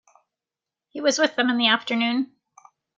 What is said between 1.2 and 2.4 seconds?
them in the afternoon.